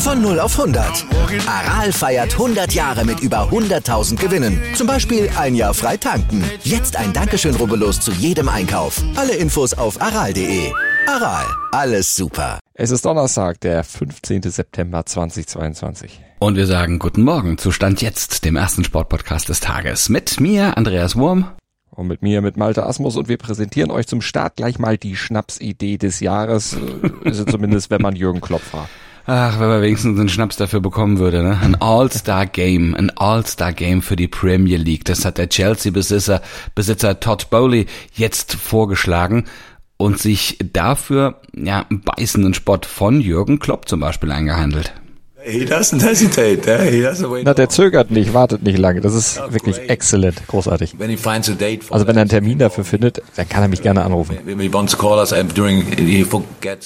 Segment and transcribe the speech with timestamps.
[0.00, 1.04] Von 0 auf 100.
[1.46, 4.58] Aral feiert 100 Jahre mit über 100.000 Gewinnen.
[4.74, 6.42] Zum Beispiel ein Jahr frei tanken.
[6.64, 9.02] Jetzt ein Dankeschön, rubbellos zu jedem Einkauf.
[9.16, 10.72] Alle Infos auf aral.de.
[11.06, 12.60] Aral, alles super.
[12.72, 14.42] Es ist Donnerstag, der 15.
[14.44, 16.18] September 2022.
[16.38, 20.08] Und wir sagen guten Morgen zu Stand jetzt, dem ersten Sportpodcast des Tages.
[20.08, 21.50] Mit mir, Andreas Wurm.
[21.90, 25.14] Und mit mir, mit Malte Asmus und wir präsentieren euch zum Start gleich mal die
[25.14, 26.72] Schnapsidee des Jahres.
[26.72, 28.88] Äh, ist es zumindest, wenn man Jürgen Klopp war.
[29.26, 31.58] Ach, wenn man wenigstens einen Schnaps dafür bekommen würde, ne?
[31.62, 35.04] Ein All-Star-Game, ein All-Star-Game für die Premier League.
[35.04, 36.42] Das hat der Chelsea-Besitzer,
[36.74, 39.44] Besitzer Todd Bowley jetzt vorgeschlagen
[39.96, 44.94] und sich dafür, ja, einen beißenden Spott von Jürgen Klopp zum Beispiel eingehandelt.
[45.44, 46.66] He doesn't hesitate.
[46.66, 46.90] Eh?
[46.90, 49.00] He doesn't Na, der zögert nicht, wartet nicht lange.
[49.00, 50.94] Das ist wirklich exzellent, großartig.
[51.90, 54.36] Also wenn er einen Termin dafür findet, dann kann er mich gerne anrufen.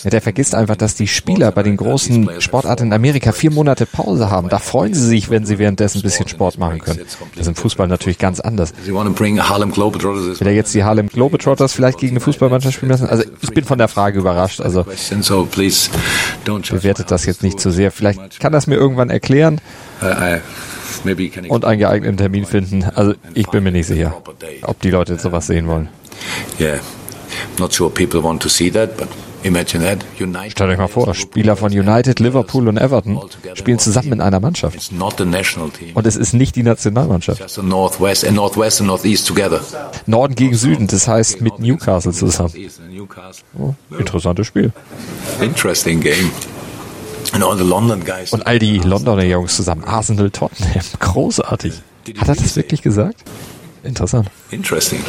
[0.05, 3.87] Ja, der vergisst einfach, dass die Spieler bei den großen Sportarten in Amerika vier Monate
[3.87, 4.49] Pause haben.
[4.49, 7.01] Da freuen sie sich, wenn sie währenddessen ein bisschen Sport machen können.
[7.35, 8.73] Das ist im Fußball natürlich ganz anders.
[8.87, 13.07] Will er jetzt die Harlem Globetrotters vielleicht gegen eine Fußballmannschaft spielen lassen?
[13.07, 14.61] Also ich bin von der Frage überrascht.
[14.61, 14.85] Also
[16.45, 17.91] bewertet das jetzt nicht zu sehr.
[17.91, 19.59] Vielleicht kann das mir irgendwann erklären
[21.49, 22.85] und einen geeigneten Termin finden.
[22.95, 24.23] Also ich bin mir nicht sicher,
[24.61, 25.89] ob die Leute sowas sehen wollen.
[30.49, 33.19] Stellt euch mal vor, Spieler von United, Liverpool und Everton
[33.55, 34.93] spielen zusammen in einer Mannschaft.
[35.95, 37.63] Und es ist nicht die Nationalmannschaft.
[40.07, 42.53] Norden gegen Süden, das heißt mit Newcastle zusammen.
[43.59, 44.71] Oh, interessantes Spiel.
[45.41, 46.31] Interesting game.
[47.33, 49.85] Und all die Londoner Jungs zusammen.
[49.85, 50.83] Arsenal, Tottenham.
[50.99, 51.75] Großartig.
[52.19, 53.23] Hat er das wirklich gesagt?
[53.83, 54.29] Interessant.
[54.51, 55.01] Interesting.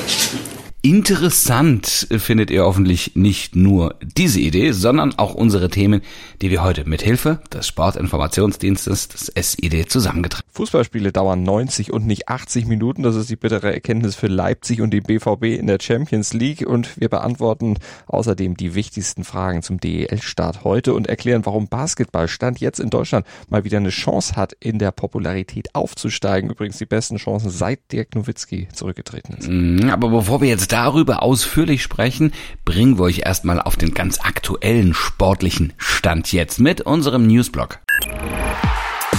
[0.85, 6.01] Interessant findet ihr hoffentlich nicht nur diese Idee, sondern auch unsere Themen,
[6.44, 10.53] die wir heute mit Hilfe des Sportinformationsdienstes des SID zusammengetragen haben.
[10.53, 13.01] Fußballspiele dauern 90 und nicht 80 Minuten.
[13.01, 16.63] Das ist die bittere Erkenntnis für Leipzig und den BVB in der Champions League.
[16.68, 22.79] Und wir beantworten außerdem die wichtigsten Fragen zum DEL-Start heute und erklären, warum Basketballstand jetzt
[22.79, 26.52] in Deutschland mal wieder eine Chance hat, in der Popularität aufzusteigen.
[26.52, 29.50] Übrigens die besten Chancen seit Dirk Nowitzki zurückgetreten ist.
[29.50, 32.34] Mhm, aber bevor wir jetzt darüber ausführlich sprechen,
[32.66, 37.80] bringen wir euch erstmal auf den ganz aktuellen sportlichen Stand jetzt mit unserem Newsblog.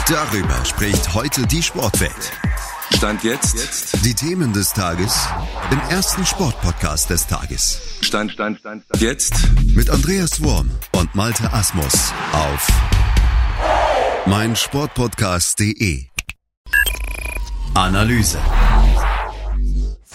[0.07, 2.33] Darüber spricht heute die Sportwelt.
[2.95, 4.05] Stand jetzt.
[4.05, 5.29] Die Themen des Tages
[5.71, 7.81] im ersten Sportpodcast des Tages.
[8.03, 9.01] Stand, Stand, Stand, Stand.
[9.01, 9.35] Jetzt.
[9.75, 12.69] Mit Andreas Worm und Malte Asmus auf
[14.27, 16.05] meinsportpodcast.de.
[17.73, 18.39] Analyse.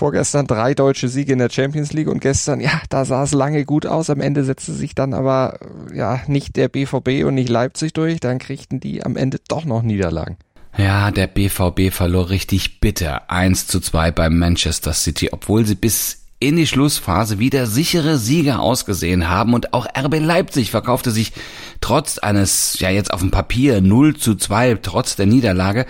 [0.01, 3.65] Vorgestern drei deutsche Siege in der Champions League und gestern, ja, da sah es lange
[3.65, 4.09] gut aus.
[4.09, 5.59] Am Ende setzte sich dann aber,
[5.93, 8.19] ja, nicht der BVB und nicht Leipzig durch.
[8.19, 10.37] Dann kriegten die am Ende doch noch Niederlagen.
[10.75, 16.23] Ja, der BVB verlor richtig bitter 1 zu 2 beim Manchester City, obwohl sie bis
[16.39, 21.31] in die Schlussphase wieder sichere Sieger ausgesehen haben und auch RB Leipzig verkaufte sich
[21.79, 25.85] trotz eines, ja jetzt auf dem Papier 0 zu 2, trotz der Niederlage,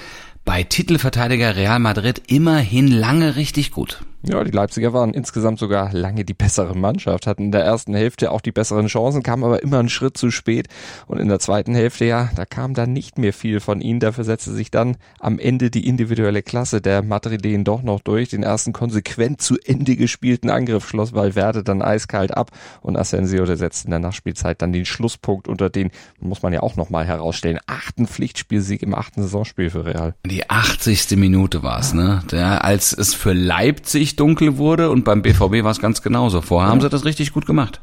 [0.45, 4.01] bei Titelverteidiger Real Madrid immerhin lange richtig gut.
[4.23, 8.31] Ja, die Leipziger waren insgesamt sogar lange die bessere Mannschaft, hatten in der ersten Hälfte
[8.31, 10.67] auch die besseren Chancen, kamen aber immer einen Schritt zu spät.
[11.07, 13.99] Und in der zweiten Hälfte, ja, da kam dann nicht mehr viel von ihnen.
[13.99, 18.29] Dafür setzte sich dann am Ende die individuelle Klasse der Madrilen doch noch durch.
[18.29, 22.51] Den ersten konsequent zu Ende gespielten Angriff schloss Valverde dann eiskalt ab.
[22.81, 25.89] Und Asensio, der setzte in der Nachspielzeit dann den Schlusspunkt unter den,
[26.19, 30.13] muss man ja auch nochmal herausstellen, achten Pflichtspielsieg im achten Saisonspiel für Real.
[30.27, 31.17] Die 80.
[31.17, 32.21] Minute war's, ne?
[32.31, 36.41] Der, als es für Leipzig richtig dunkel wurde und beim BVB war es ganz genauso.
[36.41, 36.71] Vorher ja.
[36.71, 37.81] haben sie das richtig gut gemacht.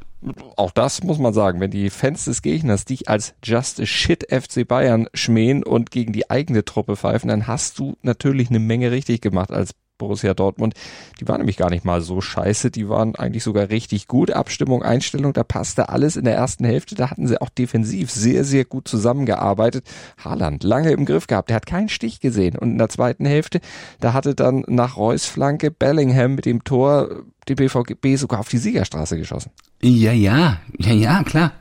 [0.57, 4.27] Auch das muss man sagen, wenn die Fans des Gegners dich als Just a Shit
[4.31, 8.91] FC Bayern schmähen und gegen die eigene Truppe pfeifen, dann hast du natürlich eine Menge
[8.91, 10.75] richtig gemacht als Borussia Dortmund.
[11.21, 14.31] Die waren nämlich gar nicht mal so scheiße, die waren eigentlich sogar richtig gut.
[14.31, 16.95] Abstimmung, Einstellung, da passte alles in der ersten Hälfte.
[16.95, 19.85] Da hatten sie auch defensiv sehr, sehr gut zusammengearbeitet.
[20.23, 22.57] Haaland lange im Griff gehabt, der hat keinen Stich gesehen.
[22.57, 23.61] Und in der zweiten Hälfte,
[24.01, 28.59] da hatte dann nach Reus Flanke Bellingham mit dem Tor die BVB sogar auf die
[28.59, 29.51] Siegerstraße geschossen.
[29.83, 31.53] Ja, ja, ja, ja, klar.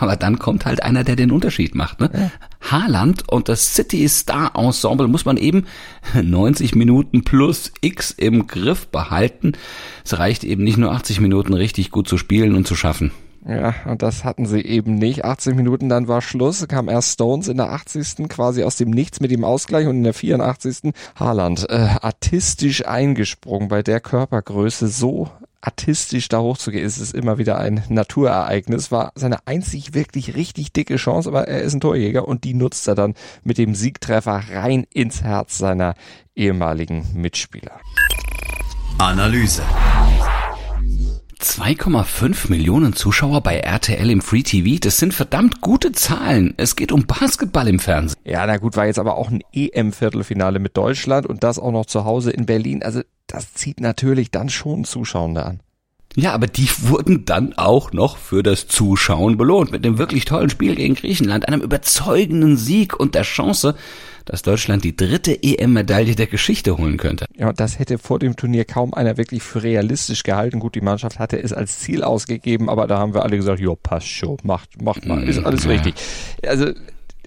[0.00, 2.00] Aber dann kommt halt einer, der den Unterschied macht.
[2.00, 2.10] Ne?
[2.12, 2.30] Ja.
[2.70, 5.66] Haaland und das City Star Ensemble muss man eben
[6.14, 9.52] 90 Minuten plus X im Griff behalten.
[10.04, 13.12] Es reicht eben nicht nur 80 Minuten richtig gut zu spielen und zu schaffen.
[13.46, 15.24] Ja, und das hatten sie eben nicht.
[15.24, 18.28] 80 Minuten, dann war Schluss, kam erst Stones in der 80.
[18.28, 20.92] quasi aus dem Nichts mit dem Ausgleich und in der 84.
[21.16, 27.58] Haaland äh, artistisch eingesprungen bei der Körpergröße so artistisch da hochzugehen, ist es immer wieder
[27.58, 28.90] ein Naturereignis.
[28.90, 32.86] War seine einzig wirklich richtig dicke Chance, aber er ist ein Torjäger und die nutzt
[32.88, 35.94] er dann mit dem Siegtreffer rein ins Herz seiner
[36.34, 37.80] ehemaligen Mitspieler.
[38.98, 39.62] Analyse.
[41.40, 46.54] 2,5 Millionen Zuschauer bei RTL im Free TV, das sind verdammt gute Zahlen.
[46.56, 48.20] Es geht um Basketball im Fernsehen.
[48.24, 51.86] Ja, na gut, war jetzt aber auch ein EM-Viertelfinale mit Deutschland und das auch noch
[51.86, 52.82] zu Hause in Berlin.
[52.82, 55.60] Also das zieht natürlich dann schon Zuschauende an.
[56.16, 60.50] Ja, aber die wurden dann auch noch für das Zuschauen belohnt mit einem wirklich tollen
[60.50, 63.76] Spiel gegen Griechenland, einem überzeugenden Sieg und der Chance,
[64.24, 67.26] dass Deutschland die dritte EM-Medaille der Geschichte holen könnte.
[67.36, 70.60] Ja, das hätte vor dem Turnier kaum einer wirklich für realistisch gehalten.
[70.60, 73.76] Gut, die Mannschaft hatte es als Ziel ausgegeben, aber da haben wir alle gesagt, jo,
[73.76, 75.70] passt schon, macht, macht mal, ist alles ja.
[75.70, 75.94] richtig.
[76.44, 76.72] Also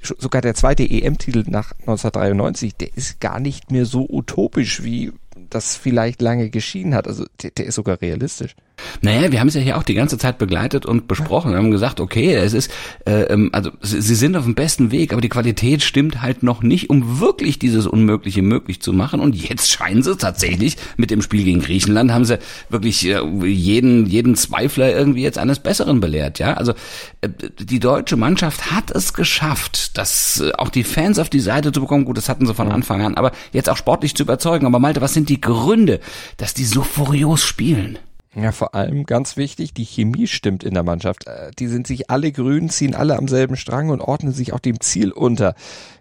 [0.01, 5.13] sogar der zweite EM-Titel nach 1993, der ist gar nicht mehr so utopisch, wie
[5.49, 7.07] das vielleicht lange geschieden hat.
[7.07, 8.55] Also der, der ist sogar realistisch.
[9.01, 11.51] Naja, wir haben es ja hier auch die ganze Zeit begleitet und besprochen.
[11.51, 12.71] Wir haben gesagt, okay, es ist,
[13.05, 16.63] äh, ähm, also sie sind auf dem besten Weg, aber die Qualität stimmt halt noch
[16.63, 19.19] nicht, um wirklich dieses Unmögliche möglich zu machen.
[19.19, 22.39] Und jetzt scheinen sie tatsächlich mit dem Spiel gegen Griechenland haben sie
[22.69, 26.39] wirklich äh, jeden jeden Zweifler irgendwie jetzt eines Besseren belehrt.
[26.39, 26.73] Ja, also
[27.21, 27.29] äh,
[27.59, 31.81] die deutsche Mannschaft hat es geschafft, dass äh, auch die Fans auf die Seite zu
[31.81, 32.05] bekommen.
[32.05, 34.65] Gut, das hatten sie von Anfang an, aber jetzt auch sportlich zu überzeugen.
[34.65, 35.99] Aber Malte, was sind die Gründe,
[36.37, 37.97] dass die so furios spielen?
[38.33, 41.27] Ja, vor allem ganz wichtig, die Chemie stimmt in der Mannschaft.
[41.27, 44.59] Äh, die sind sich alle grün, ziehen alle am selben Strang und ordnen sich auch
[44.59, 45.53] dem Ziel unter,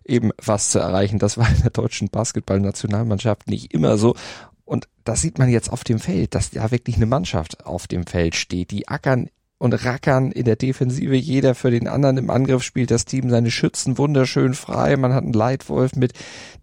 [0.04, 1.18] eben was zu erreichen.
[1.18, 4.14] Das war in der deutschen Basketballnationalmannschaft nicht immer so.
[4.64, 8.06] Und das sieht man jetzt auf dem Feld, dass da wirklich eine Mannschaft auf dem
[8.06, 8.70] Feld steht.
[8.70, 9.28] Die ackern
[9.60, 11.14] und rackern in der Defensive.
[11.14, 14.96] Jeder für den anderen im Angriff spielt das Team seine Schützen wunderschön frei.
[14.96, 16.14] Man hat einen Leitwolf mit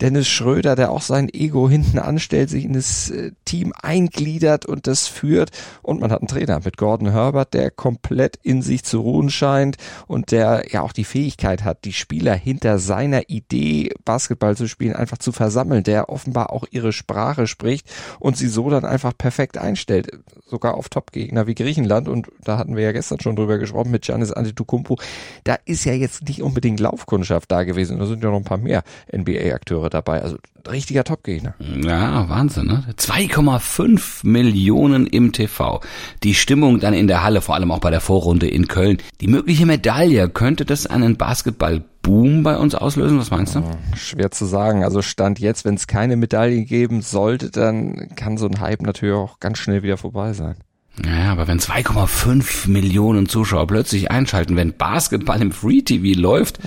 [0.02, 4.88] Dennis Schröder, der auch sein Ego hinten anstellt, sich in das äh, Team eingliedert und
[4.88, 5.52] das führt.
[5.84, 9.78] Und man hat einen Trainer mit Gordon Herbert, der komplett in sich zu ruhen scheint
[10.08, 14.96] und der ja auch die Fähigkeit hat, die Spieler hinter seiner Idee, Basketball zu spielen,
[14.96, 17.88] einfach zu versammeln, der offenbar auch ihre Sprache spricht
[18.20, 20.10] und sie so dann einfach perfekt einstellt.
[20.48, 22.10] Sogar auf Topgegner wie Griechenland.
[22.10, 24.98] Und da hatten wir ja gestern schon drüber gesprochen mit Giannis Antetokounmpo.
[25.44, 28.00] Da ist ja jetzt nicht unbedingt Laufkundschaft da gewesen.
[28.00, 30.22] Da sind ja noch ein paar mehr NBA-Akteure dabei.
[30.22, 30.38] Also
[30.70, 31.56] richtiger Topgegner.
[31.60, 32.84] Ja, Wahnsinn, ne?
[32.98, 35.82] 2,5 Millionen im TV.
[36.24, 38.98] Die Stimmung dann in der Halle, vor allem auch bei der Vorrunde in Köln.
[39.22, 43.20] Die mögliche Medaille, könnte das einen Basketball-Boom bei uns auslösen?
[43.20, 43.64] Was meinst du?
[43.96, 44.84] Schwer zu sagen.
[44.84, 49.16] Also Stand jetzt, wenn es keine Medaille geben sollte, dann kann so ein Hype natürlich
[49.16, 50.56] auch ganz schnell wieder vorbei sein.
[51.00, 56.58] Naja, aber wenn 2,5 Millionen Zuschauer plötzlich einschalten, wenn Basketball im Free TV läuft,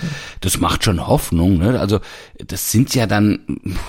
[0.41, 1.59] das macht schon Hoffnung.
[1.59, 1.81] Ne?
[1.81, 1.99] Also
[2.39, 3.41] das sind ja dann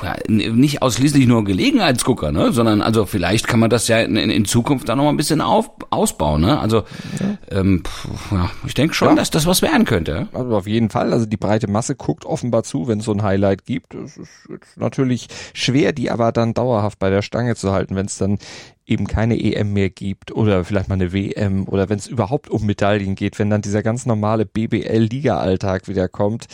[0.02, 2.52] ja, nicht ausschließlich nur Gelegenheitsgucker, ne?
[2.52, 5.42] sondern also vielleicht kann man das ja in, in Zukunft dann noch mal ein bisschen
[5.42, 6.42] auf, ausbauen.
[6.42, 6.60] Ne?
[6.60, 6.86] Also
[7.20, 7.60] ja.
[7.60, 7.84] ähm,
[8.32, 10.28] ja, ich denke schon, dass das was werden könnte.
[10.34, 11.14] Also auf jeden Fall.
[11.14, 13.94] Also die breite Masse guckt offenbar zu, wenn es so ein Highlight gibt.
[13.94, 18.18] Es ist natürlich schwer, die aber dann dauerhaft bei der Stange zu halten, wenn es
[18.18, 18.40] dann
[18.86, 22.66] eben keine EM mehr gibt oder vielleicht mal eine WM oder wenn es überhaupt um
[22.66, 26.48] Medaillen geht, wenn dann dieser ganz normale BBL-Liga-Alltag wieder kommt.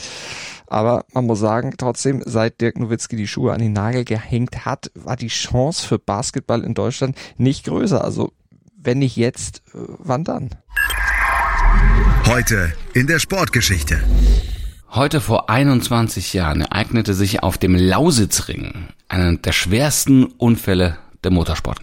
[0.68, 4.92] Aber man muss sagen, trotzdem, seit Dirk Nowitzki die Schuhe an den Nagel gehängt hat,
[4.94, 8.04] war die Chance für Basketball in Deutschland nicht größer.
[8.04, 8.34] Also
[8.78, 10.50] wenn nicht jetzt, äh, wann dann?
[12.26, 14.04] Heute in der Sportgeschichte.
[14.90, 21.80] Heute vor 21 Jahren ereignete sich auf dem Lausitzring einer der schwersten Unfälle der Motorsport.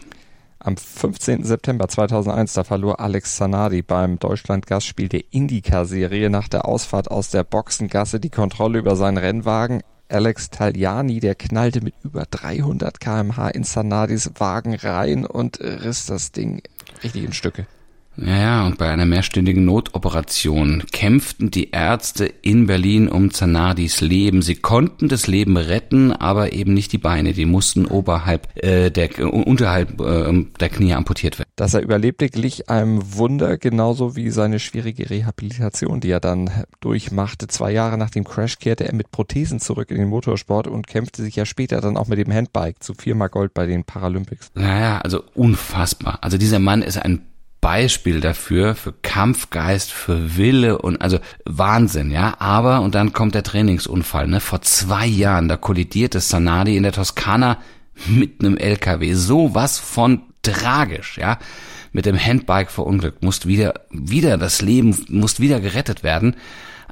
[0.64, 1.44] Am 15.
[1.44, 7.44] September 2001, da verlor Alex Zanardi beim Deutschland-Gastspiel der Indycar-Serie nach der Ausfahrt aus der
[7.44, 9.83] Boxengasse die Kontrolle über seinen Rennwagen.
[10.09, 16.33] Alex Tagliani, der knallte mit über 300 kmh in Zanardis Wagen rein und riss das
[16.33, 16.62] Ding
[17.02, 17.66] richtig in Stücke.
[18.16, 24.40] Ja, ja, und bei einer mehrstündigen Notoperation kämpften die Ärzte in Berlin um Zanardis Leben.
[24.42, 27.33] Sie konnten das Leben retten, aber eben nicht die Beine.
[27.33, 31.49] Die mussten oberhalb äh, der unterhalb äh, der Knie amputiert werden.
[31.56, 37.49] Dass er überlebte, glich einem Wunder, genauso wie seine schwierige Rehabilitation, die er dann durchmachte.
[37.49, 41.23] Zwei Jahre nach dem Crash kehrte er mit Prothesen zurück in den Motorsport und kämpfte
[41.23, 44.50] sich ja später dann auch mit dem Handbike zu viermal Gold bei den Paralympics.
[44.54, 46.18] Naja, also unfassbar.
[46.23, 47.23] Also dieser Mann ist ein
[47.64, 52.35] Beispiel dafür, für Kampfgeist, für Wille und also Wahnsinn, ja.
[52.38, 54.40] Aber, und dann kommt der Trainingsunfall, ne?
[54.40, 57.56] Vor zwei Jahren, da kollidierte Sanadi in der Toskana
[58.06, 59.14] mit einem LKW.
[59.14, 61.38] So was von tragisch, ja.
[61.90, 66.37] Mit dem Handbike verunglückt, musste wieder, wieder das Leben, musste wieder gerettet werden.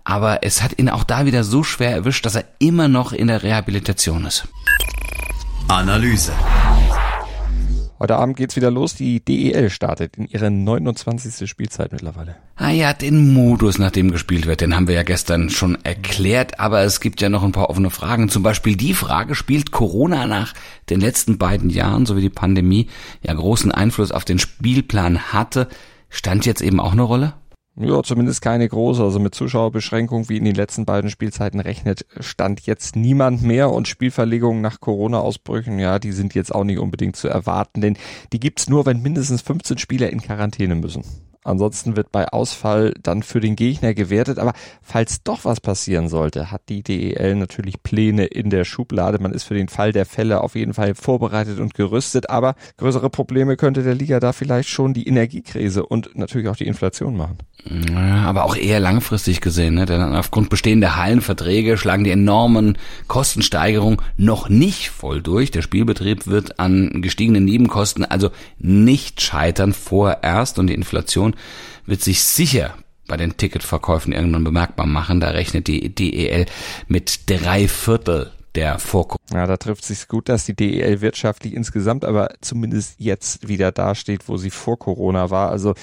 [0.04, 3.26] Aber es hat ihn auch da wieder so schwer erwischt, dass er immer noch in
[3.26, 4.48] der Rehabilitation ist.
[5.68, 6.32] Analyse.
[8.02, 8.96] Heute Abend geht's wieder los.
[8.96, 11.48] Die DEL startet in ihre 29.
[11.48, 12.34] Spielzeit mittlerweile.
[12.56, 16.58] Ah ja, den Modus, nach dem gespielt wird, den haben wir ja gestern schon erklärt,
[16.58, 18.28] aber es gibt ja noch ein paar offene Fragen.
[18.28, 20.52] Zum Beispiel die Frage, spielt Corona nach
[20.90, 22.88] den letzten beiden Jahren sowie die Pandemie
[23.22, 25.68] ja großen Einfluss auf den Spielplan hatte,
[26.08, 27.34] stand jetzt eben auch eine Rolle?
[27.74, 29.02] Ja, zumindest keine große.
[29.02, 33.88] Also mit Zuschauerbeschränkung wie in den letzten beiden Spielzeiten rechnet Stand jetzt niemand mehr und
[33.88, 37.96] Spielverlegungen nach Corona-Ausbrüchen, ja, die sind jetzt auch nicht unbedingt zu erwarten, denn
[38.32, 41.04] die gibt's nur, wenn mindestens 15 Spieler in Quarantäne müssen.
[41.44, 44.38] Ansonsten wird bei Ausfall dann für den Gegner gewertet.
[44.38, 49.18] Aber falls doch was passieren sollte, hat die DEL natürlich Pläne in der Schublade.
[49.20, 52.30] Man ist für den Fall der Fälle auf jeden Fall vorbereitet und gerüstet.
[52.30, 56.66] Aber größere Probleme könnte der Liga da vielleicht schon die Energiekrise und natürlich auch die
[56.66, 57.38] Inflation machen.
[58.26, 59.86] aber auch eher langfristig gesehen, ne?
[59.86, 65.50] denn aufgrund bestehender Hallenverträge schlagen die enormen Kostensteigerungen noch nicht voll durch.
[65.50, 71.31] Der Spielbetrieb wird an gestiegenen Nebenkosten also nicht scheitern vorerst und die Inflation
[71.86, 72.74] wird sich sicher
[73.08, 75.20] bei den Ticketverkäufen irgendwann bemerkbar machen.
[75.20, 76.46] Da rechnet die DEL
[76.88, 79.32] mit drei Viertel der Vorkunft.
[79.32, 84.28] Ja, da trifft sich gut, dass die DEL wirtschaftlich insgesamt aber zumindest jetzt wieder dasteht,
[84.28, 85.50] wo sie vor Corona war.
[85.50, 85.74] Also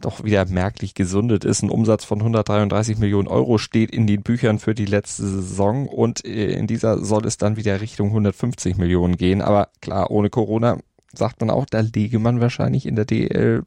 [0.00, 1.62] doch wieder merklich gesundet ist.
[1.62, 6.24] Ein Umsatz von 133 Millionen Euro steht in den Büchern für die letzte Saison und
[6.24, 9.40] äh, in dieser soll es dann wieder Richtung 150 Millionen gehen.
[9.42, 10.78] Aber klar, ohne Corona
[11.12, 13.64] sagt man auch, da lege man wahrscheinlich in der DEL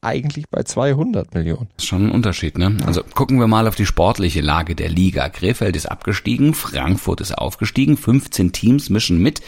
[0.00, 1.68] eigentlich bei 200 Millionen.
[1.76, 2.76] Das ist schon ein Unterschied, ne?
[2.86, 5.28] Also gucken wir mal auf die sportliche Lage der Liga.
[5.28, 9.40] Krefeld ist abgestiegen, Frankfurt ist aufgestiegen, 15 Teams mischen mit.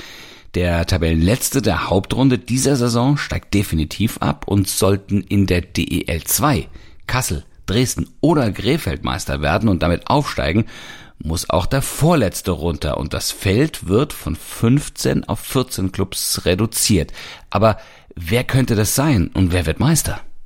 [0.54, 6.66] Der Tabellenletzte der Hauptrunde dieser Saison steigt definitiv ab und sollten in der DEL 2
[7.06, 10.66] Kassel, Dresden oder Krefeld Meister werden und damit aufsteigen,
[11.22, 17.12] muss auch der Vorletzte runter und das Feld wird von 15 auf 14 Clubs reduziert.
[17.50, 17.78] Aber
[18.16, 20.20] wer könnte das sein und wer wird Meister?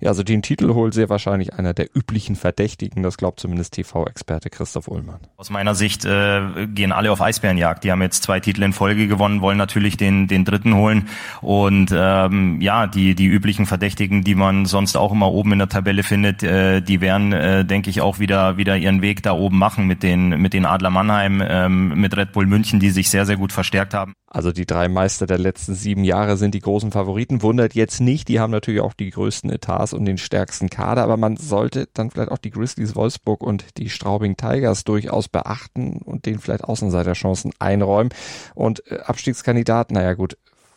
[0.00, 4.50] Ja, also den Titel holt sehr wahrscheinlich einer der üblichen Verdächtigen, das glaubt zumindest TV-Experte
[4.50, 5.20] Christoph Ullmann.
[5.36, 7.84] Aus meiner Sicht äh, gehen alle auf Eisbärenjagd.
[7.84, 11.08] Die haben jetzt zwei Titel in Folge gewonnen, wollen natürlich den, den dritten holen.
[11.40, 15.68] Und ähm, ja, die, die üblichen Verdächtigen, die man sonst auch immer oben in der
[15.68, 19.58] Tabelle findet, äh, die werden, äh, denke ich, auch wieder, wieder ihren Weg da oben
[19.58, 23.26] machen mit den, mit den Adler Mannheim, ähm, mit Red Bull München, die sich sehr,
[23.26, 24.14] sehr gut verstärkt haben.
[24.34, 27.42] Also die drei Meister der letzten sieben Jahre sind die großen Favoriten.
[27.42, 31.16] Wundert jetzt nicht, die haben natürlich auch die größten Etats und den stärksten Kader, aber
[31.16, 36.26] man sollte dann vielleicht auch die Grizzlies Wolfsburg und die Straubing Tigers durchaus beachten und
[36.26, 38.10] denen vielleicht Außenseiterchancen einräumen.
[38.54, 40.36] Und äh, Abstiegskandidaten, naja gut,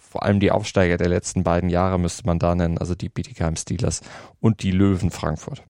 [0.10, 3.56] vor allem die Aufsteiger der letzten beiden Jahre müsste man da nennen, also die Bietigheim
[3.56, 4.02] Steelers
[4.40, 5.64] und die Löwen Frankfurt.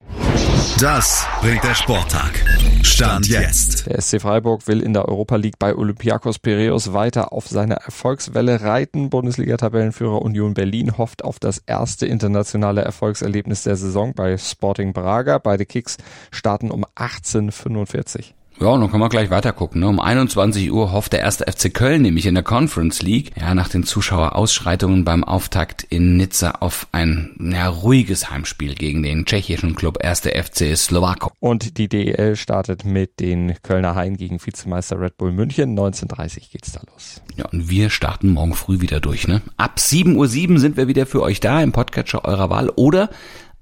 [0.80, 2.44] Das bringt der Sporttag.
[2.84, 3.88] Stand jetzt.
[3.88, 8.62] Der SC Freiburg will in der Europa League bei Olympiakos Piraeus weiter auf seine Erfolgswelle
[8.62, 9.10] reiten.
[9.10, 15.40] Bundesliga-Tabellenführer Union Berlin hofft auf das erste internationale Erfolgserlebnis der Saison bei Sporting Braga.
[15.40, 15.98] Beide Kicks
[16.32, 19.82] starten um 18.45 ja, und dann können wir gleich weiter gucken.
[19.82, 19.88] Ne?
[19.88, 23.70] Um 21 Uhr hofft der erste FC Köln nämlich in der Conference League, ja, nach
[23.70, 30.00] den Zuschauerausschreitungen beim Auftakt in Nizza auf ein ja, ruhiges Heimspiel gegen den tschechischen Club
[30.04, 30.22] 1.
[30.22, 31.32] FC Slowako.
[31.40, 35.78] Und die DEL startet mit den Kölner Hain gegen Vizemeister Red Bull München.
[35.78, 37.22] 19.30 geht's da los.
[37.36, 39.28] Ja, und wir starten morgen früh wieder durch.
[39.28, 39.42] Ne?
[39.58, 43.10] Ab 7.07 Uhr sind wir wieder für euch da im Podcatcher eurer Wahl oder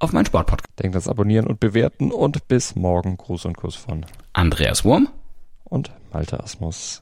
[0.06, 0.80] auf mein Sportpodcast.
[0.80, 3.18] Denkt ans Abonnieren und Bewerten und bis morgen.
[3.18, 5.10] Gruß und Kuss von Andreas Wurm
[5.64, 7.02] und Malte Asmus.